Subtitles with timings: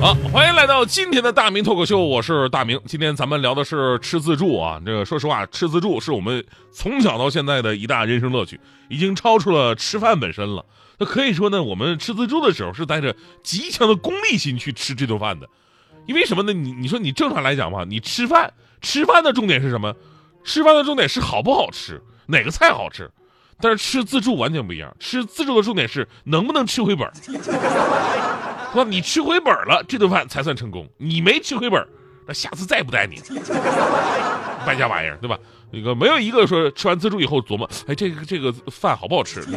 [0.00, 2.80] 好，欢迎来到今天的大明脱口秀，我是大明。
[2.86, 6.42] 今天咱们聊的是吃自助啊，这个说实话，吃自助是我们
[6.72, 8.58] 从小到现在的一大人生乐趣，
[8.88, 10.64] 已经超出了吃饭本身了。
[10.96, 15.46] 那可以说呢，我们吃自助的时候是带着极强的功利心去吃这顿饭的，
[16.06, 16.54] 因为什么呢？
[16.54, 19.94] 你你说你正常来讲吧，你吃饭吃饭的重点是什么？
[20.42, 23.10] 吃饭的重点是好不好吃，哪个菜好吃。
[23.60, 27.12] 但是吃自助完全不一样，吃自助的重点是能不能吃回本儿。
[28.72, 30.88] 说你吃回本了，这顿饭才算成功。
[30.96, 31.86] 你没吃回本，
[32.26, 33.20] 那下次再也不带你。
[34.66, 35.38] 败家玩意儿，对吧？
[35.72, 39.40] 那个没有一个说吃完自助以后琢磨，哎，这个这个饭好不好吃？
[39.42, 39.56] 没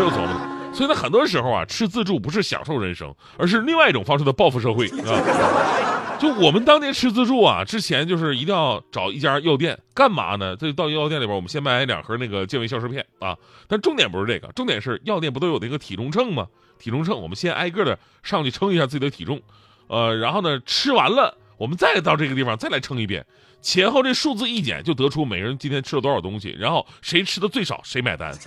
[0.00, 0.40] 有琢磨。
[0.72, 6.16] 所以呢，很多时候啊，吃自助不是享受人生，而是另外一种方式的报复社会啊。
[6.20, 10.56] 就我们当年吃自助啊，之前就是一定要找一家药店，干嘛呢？
[10.56, 13.36] 这到药店里边，我们先买两盒那个健胃消食片啊。
[13.68, 16.46] 但重点不是这个，重点是药店不都有那个体重秤吗？
[16.78, 19.40] 体重秤，我们先挨个的上去称一下自己的体重，
[19.88, 23.26] 呃，然后呢，吃完了，我们再到这个地方再来称一遍，
[23.60, 28.32] 前后这数字一减，就得出每个人今天吃了多少东西，然后谁吃的最少谁买单。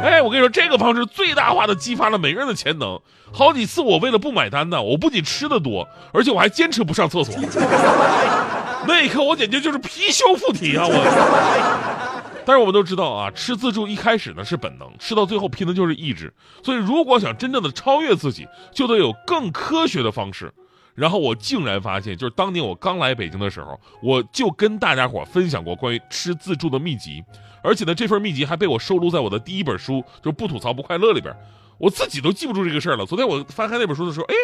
[0.00, 3.00] 哎，我跟你说，这个方式最大化的激发了每个人的潜能。
[3.32, 7.34] 好几次我为了不买单呢，我不仅吃的多，而且我还坚持不上厕所。
[8.86, 10.84] 那一刻我简直就是貔貅附体啊！
[10.86, 12.17] 我。
[12.48, 16.32] 但是我们都知道啊，吃自助一开始呢是本能，吃到最后拼的就是意志。
[16.64, 20.50] 所以如果想真正的超越自己，就得有更科学的方式。
[20.94, 27.22] 然后我竟然发现，就是当年我刚来北京的时候，我就跟大家伙分享过关于吃自助的秘籍，
[27.62, 31.36] 而且呢，这份秘籍还被我收录在我的第一本书，就是《不吐槽不快乐》里边。
[31.76, 33.04] 我自己都记不住这个事儿了。
[33.04, 34.34] 昨天我翻开那本书的时候，哎。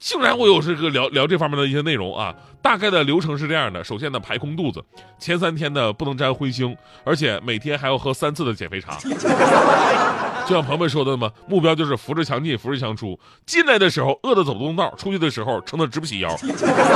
[0.00, 2.34] 竟然我有这个聊聊这方面的一些内容啊！
[2.62, 4.82] 大概的流程是这样的：首先呢，排空肚子，
[5.18, 6.74] 前三天呢不能沾荤腥，
[7.04, 8.96] 而且每天还要喝三次的减肥茶。
[10.48, 13.20] 就像朋友们说的嘛，目标就是扶着墙进，扶着墙出。
[13.44, 16.34] 进来的时候饿得走不动道，出去的时候撑得直不起腰。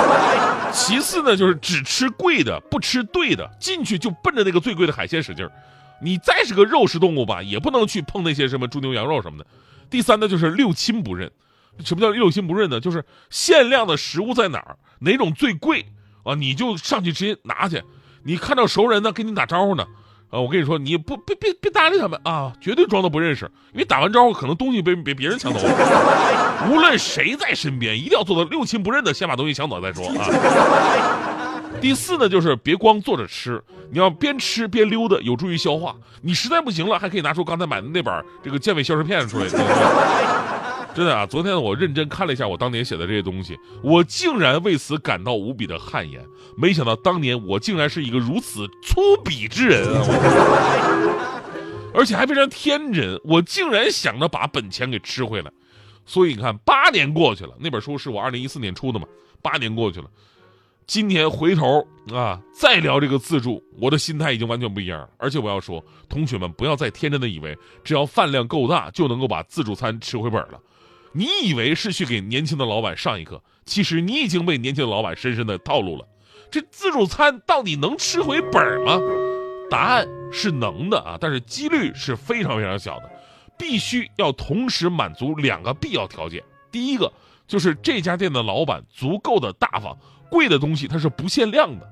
[0.73, 5.53] 其次呢，就是只吃贵的，不吃对的，进去就奔着那个最贵的海鲜使劲儿。
[6.01, 9.47] 你再是个肉食动物吧，也不能去碰那些什么猪牛羊肉什么的。
[9.91, 11.31] 第三呢，就是六亲不认。
[11.83, 12.79] 什么叫六亲不认呢？
[12.79, 15.87] 就是限量的食物在哪儿，哪种最贵
[16.23, 16.35] 啊？
[16.35, 17.83] 你就上去直接拿去。
[18.23, 19.85] 你看到熟人呢，跟你打招呼呢，
[20.31, 26.69] 啊，我跟你说，你不别别别搭理他们啊，绝对装作不认识，因为打完招呼可能东西被被别人抢走了。
[26.71, 31.61] 无论谁在身边，一定要做到六亲不认的，先把东西抢走再说啊。
[31.81, 35.95] 第四呢，就是别光坐着吃，你要边吃边溜达，有助于消化。
[36.23, 39.47] 你实在不行了，还可以拿出刚才买的那本这个健胃消食片出来。
[40.95, 46.25] 真的啊，昨天我认真看了一下我当年写的这些东西，我竟然为此感到无比的汗颜。
[46.57, 51.43] 没想到当年我竟然是一个如此粗鄙之人啊！
[51.93, 55.51] 而且还非常天真，我竟然想着把本钱给吃回来。
[56.07, 59.07] 所以你看，八年过去了，那本书是我二零一四年出的嘛，
[59.43, 60.07] 八年过去了，
[60.87, 65.09] 今天回头啊再聊这个自助，我的心态已经完全不一样了。
[65.19, 70.61] 而且我要说，同学们不要再天真的以为只要饭量够大就能够把自助餐吃回本了。
[71.17, 76.05] 你以为是去给年轻的老板上一课，其实你已经被年轻的老板深深的套路了。
[76.51, 79.01] 这自助餐到底能吃回本吗？
[79.71, 83.11] 答案是能的啊，但是几率是非常非常小的。
[83.57, 86.43] 必须要同时满足两个必要条件：
[86.73, 87.13] 第一个
[87.47, 89.97] 就是这家店的老板足够的大方，
[90.29, 91.87] 贵的东西它是不限量的；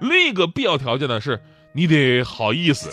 [0.00, 1.42] 另一个必要条件呢是，
[1.72, 2.90] 你得好意思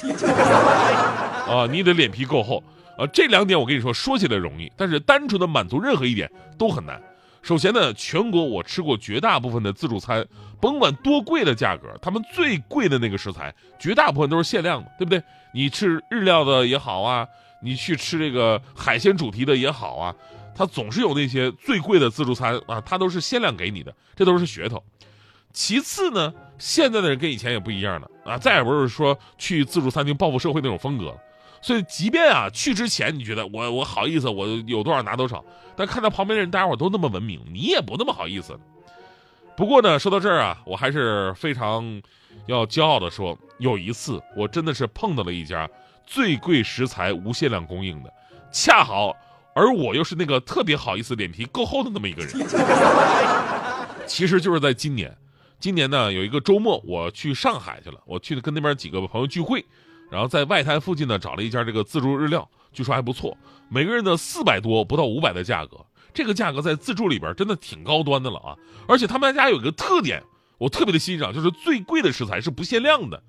[1.49, 2.63] 啊，你得脸皮够厚。
[2.97, 7.01] 呃，这两点我跟你说，说起来容易，但是单纯的满足任何一点都很难。
[7.41, 10.25] 首先呢，全国我吃过绝大部分的自助餐，
[10.59, 15.21] 甭管多贵的价格，他们最贵的那个食材，绝大部分都是限量的，对不对？
[15.53, 17.27] 你吃日料的也好啊，
[17.61, 20.15] 你去吃这个海鲜主题的也好啊，
[20.55, 24.83] 它总是有那些最贵的自助餐啊，它都是限量给你的，这都是噱头。
[25.53, 31.17] 其次呢，现在的人跟以前也不一样了啊，再也不是说去自助餐厅报复社会那种风格了。
[31.65, 35.43] 所以，即便啊去之前你觉得我我好意思，我有多少拿多少，
[35.75, 38.55] 但看到旁边的人大家伙都那么文明，你也不那么好意思。
[39.57, 41.99] 不过呢，说到这儿啊，我还是非常
[42.45, 45.67] 要骄傲的说，有一次我真的是碰到了一家
[46.05, 48.13] 最贵食材无限量供应的，
[48.51, 49.17] 恰好
[49.55, 52.45] 而我又是那个特别好意思、脸皮够厚的那么一个人。
[54.05, 55.11] 其实就是在今年，
[55.59, 59.65] 今年呢有一个周末我去上海去了，我去跟那边几个朋友聚会。
[60.09, 63.37] 然后在外滩附近呢找了一家这个自助日料，据说还不错，
[63.69, 68.55] 每个人的四百多不到五百的价格，这个价格在自助里边真的挺高端的了啊！
[68.87, 70.23] 而且他们家有一个特点，
[70.57, 73.21] 我特别的欣赏，就是最贵的食材是不限量的，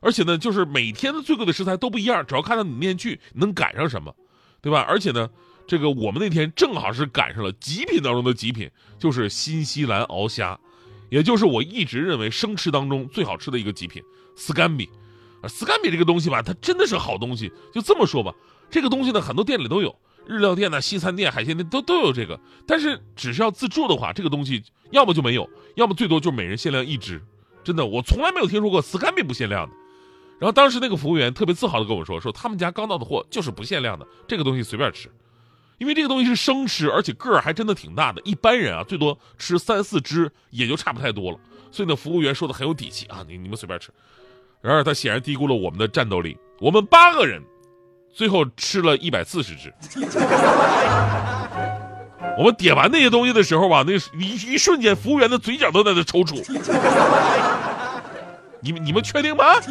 [0.00, 4.14] 而且呢，就是每天的最贵的食材都不一样，只要看到你那天去能赶上什么，
[4.60, 4.84] 对吧？
[4.88, 5.30] 而且呢，
[5.66, 10.58] 这个我们那天正好是赶上了极品当中的极品，就是新西兰鳌虾，
[11.08, 14.02] 也就是我一直认为生吃当中最好吃的一个极品
[14.36, 14.88] 斯干比。
[15.42, 17.52] 啊，斯干比这个东西吧，它真的是好东西。
[17.72, 18.34] 就这么说吧，
[18.70, 19.94] 这个东西呢，很多店里都有，
[20.26, 22.38] 日料店呢、西餐店、海鲜店都都有这个。
[22.66, 27.22] 但是只是要自助的话，这个东西要么就没有，要么最多就每人限量一只。
[27.62, 29.74] 真的，我从来没有听说过斯干比不限量的。
[30.38, 35.10] 然后当时那个服务员特别自豪的跟我说，说他们家刚到的货就是不限量的，这个东西随便吃，
[35.76, 41.38] 因为这个东西是生吃，而且个儿还真的挺大的，一般人啊最多吃三四只也就差不太多了。
[41.70, 43.92] 所以呢，服务员说的很有底气啊，你你们随便吃。
[44.60, 46.36] 然而他显然低估了我们的战斗力。
[46.60, 47.42] 我们八个人，
[48.12, 49.72] 最后吃了一百四十只。
[52.38, 56.40] 我们点完那些东西的时候吧，那一一瞬间，服务员的嘴角都在那抽搐。
[58.62, 59.58] 你们你们确定吗？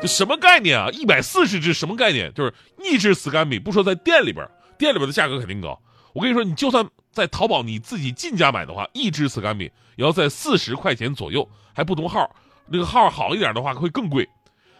[0.00, 0.88] 这什么概念啊？
[0.92, 2.32] 一百四十只什么概念？
[2.34, 2.52] 就是
[2.84, 4.46] 一只死干米，不说在店里边，
[4.76, 5.78] 店里边的价格肯定高。
[6.12, 9.64] 我跟你说，你就算在淘宝你自己进价买的话，一只死干米
[9.96, 12.30] 也要在四十块钱左右，还不同号。
[12.70, 14.28] 那个号好一点的话会更贵，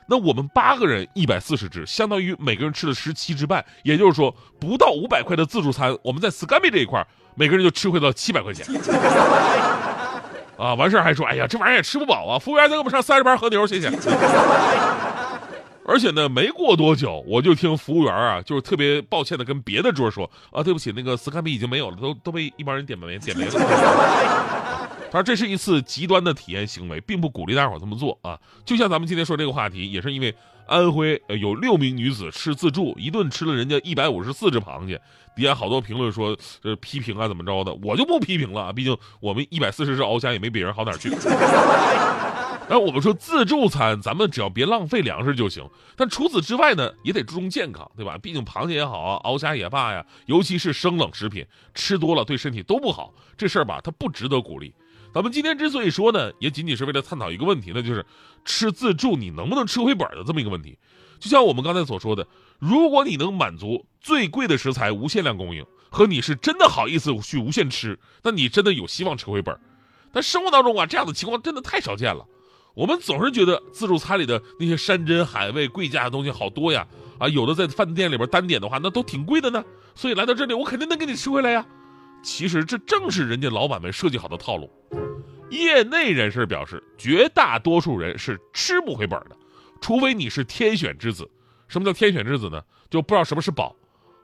[0.06, 8.66] 那我们八个人一百四十只，相当于每个人吃了十七只半，也就是说不到五百块的自助餐，我们在 s c a m 这一块，每个人就吃回到七百块钱。
[10.58, 12.36] 啊，完事儿还说，哎呀，这玩意儿也吃不饱啊！
[12.36, 13.88] 服务员再给我们上三十盘和牛，谢谢。
[15.86, 24.87] 而且呢，没过多久，我就听服务员啊，就是特别抱歉的跟别的桌说，啊，对不起，那个斯堪比已经没有了，都都被一帮人点没点没了。
[25.10, 28.38] 他说这是一次极端的体验行为，并不鼓励大伙这么做啊。
[28.64, 30.34] 就像咱们今天说这个话题，也是因为
[30.66, 35.00] 安徽有六名女子吃自助，一顿吃了人家一百五十四只螃蟹，
[35.34, 41.08] 底下好多评论说呃批评啊怎么着的，我就不批评了，毕竟我们一百四十只鳌虾也没别人好哪去。
[42.68, 45.66] 然 后我们说自助餐，咱们只要别浪费粮食就行。
[45.96, 48.18] 但除此之外呢，也得注重健康，对吧？
[48.18, 53.14] 毕竟螃蟹也好啊，鳌虾也罢呀，尤其是生冷食品，吃多了对身体都不好。
[53.38, 54.74] 这事儿吧，它不值得鼓励。
[55.18, 58.06] 咱们今天之所以说呢，也仅仅是为了探讨一个问题，那就是
[58.44, 60.78] 吃自助你能不能吃回本的这么一个问题。
[61.18, 62.24] 就像我们刚才所说的，
[62.60, 69.58] 如果你能满足最贵的食材无限量供应，和你是真的好意思去无限吃，那你真的有希望吃回本。
[70.12, 72.24] 但生活当中啊，这样的情况真的太少见了。
[72.76, 76.86] 我们总是觉得自助餐里的那些山珍海味、贵价的东西好多呀，
[77.18, 79.64] 啊，有的在饭店里边单点的话，那都挺贵的呢。
[79.96, 81.66] 所以来到这里，我肯定能给你吃回来呀。
[82.20, 84.68] 其实这正是人家老板们设计好的套路。
[85.50, 89.36] 业内人士表示，绝大多数人是吃不回本的，
[89.80, 91.28] 除非你是天选之子。
[91.68, 92.62] 什么叫天选之子呢？
[92.90, 93.74] 就不知道什么是宝，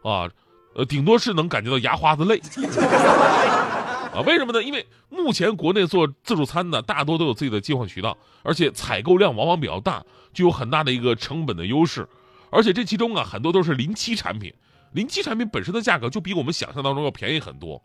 [0.03, 0.29] 啊，
[0.75, 2.41] 呃，顶多是能感觉到牙花子累。
[4.15, 4.63] 啊，为什么呢？
[4.63, 12.09] 因为目前国内做自助餐的大多都有自己的计划渠道，而且采购量往往比较大，具有很大的一个成本的优势。
[12.51, 14.55] 而且这其中啊，很多都是临期产品。
[14.93, 17.83] 临期产品本身的价格就比我们想象当中要便宜很多，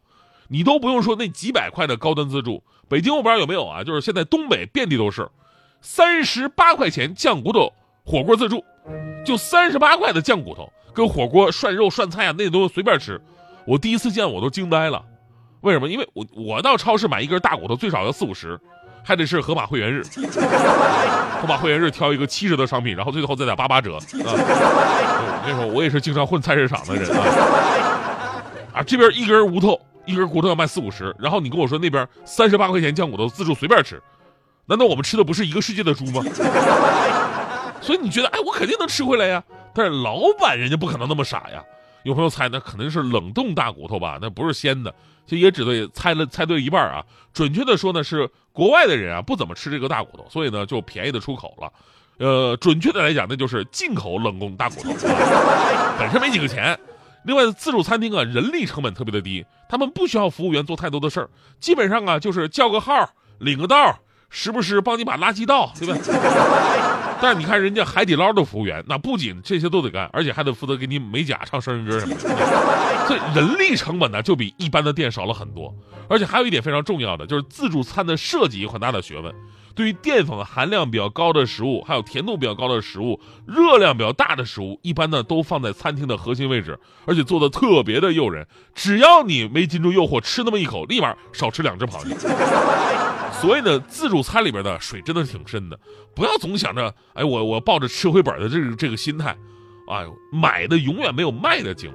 [0.50, 5.30] 你都不用说那几百块的高端自助，北京我不知道有没有啊，就是现在东北遍地都是，
[5.80, 7.72] 三十八块钱酱骨头
[8.04, 8.64] 火锅自助，
[9.26, 13.22] 就三十八块的酱骨头跟火锅涮肉涮菜啊那都随便吃，
[13.66, 15.02] 我第一次见我都惊呆了，
[15.62, 15.88] 为什么？
[15.88, 18.60] 因为我我到超市买一根大骨头最少要四五十。
[19.02, 20.04] 还得是盒马会员日，
[21.42, 24.00] 盒马会员日挑一个七折的商品，然后最后再打八八折啊！
[24.06, 27.24] 我跟你说，我也是经常混菜市场的人啊！
[28.74, 29.80] 啊，这边一根骨头，
[30.10, 34.02] 一根骨头要卖四五十，然后你跟我说那边三十八块钱酱骨头自助随便吃，
[34.66, 36.24] 难道我们吃的不是一个世界的猪吗？
[37.82, 39.44] 所以你觉得，哎，我肯定能吃回来呀？
[39.74, 41.64] 但是老板人家不可能那么傻呀！
[42.04, 44.18] 有朋友猜，那肯定是冷冻大骨头吧？
[44.22, 44.94] 那不是鲜的。
[45.28, 51.72] 这也只对猜了猜对一半啊，准确的说呢是国外的人啊不怎么吃这个大骨头，所以呢就便宜的出口了。
[52.18, 54.90] 呃，准确的来讲，那就是进口冷冻大骨头，
[55.98, 56.78] 本身没几个钱。
[57.26, 63.10] 另外，自助餐厅啊人力成本特别的低，他们不需要服务员做太多的事儿，基本上啊就是叫个号，
[63.40, 64.00] 领个道。
[64.32, 65.98] 时不时帮你把垃圾倒，对吧？
[67.20, 75.74] 但是你看人家海底捞的服务员，那不仅这些都得干，而且还得负责给你美甲、唱生日歌什么的，所以人力成本呢就比一般的店少了很多。
[76.08, 79.34] 而且还有一点非常重要的，就是自助餐的设计有很大的学问。
[79.80, 83.18] 对于淀粉含量比较高的食物，还有甜度比较高的食物，
[83.48, 88.46] 热量比较大的食物，一般呢都放在餐厅的核心位置，而且做的特别的诱人。
[88.76, 92.14] 只要你没禁住诱惑，吃那么一口，立马少吃两只螃蟹。
[93.40, 95.80] 所以呢，自助餐里边的水真的是挺深的，
[96.14, 99.34] 不要总想着，哎，我我抱着吃回本的这个这个心态，
[99.88, 101.90] 哎，买的永远没有卖的精。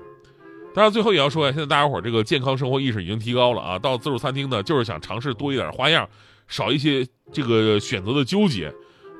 [0.74, 6.08] 当然，最后也要说呀，现在大家伙这个健康生活意识已经提高了啊，到自助餐厅呢，就是想尝试多一点花样，
[6.48, 8.72] 少一些这个选择的纠结，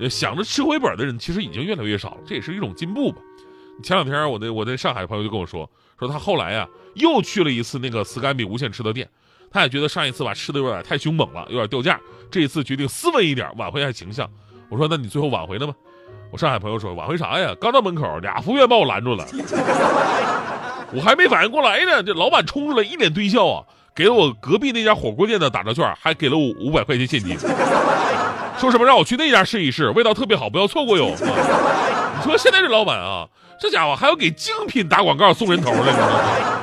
[0.08, 3.18] 想着吃回本的人其实已经越来越少了，这也是一种进步吧。
[3.82, 9.08] 前两天我的我在上海朋友就跟我说，说他后来啊又去了一次那个斯干比无限吃的店，
[9.50, 12.00] 他也觉得上一次吧吃的有点太凶猛了，有点掉价，
[12.30, 14.30] 这一次决定斯文一点，挽回一下形象。
[14.68, 15.74] 我说那你最后挽回了吗？
[16.30, 17.54] 我上海朋友说挽回啥呀？
[17.60, 19.26] 刚到门口俩服务员把我拦住了。
[20.92, 23.64] 我还没反应过来呢，这老板冲出来一脸堆笑啊，
[23.94, 27.36] 给了我隔壁那家火锅店的打折券，还给了我五百块钱现金，
[28.58, 31.10] 说什么让我去那家试一试，味道特别好，不要错过哟。
[31.16, 33.26] 你说现在这老板啊，
[33.58, 36.53] 这家伙还要给精品打广告送人头了，你知道吗？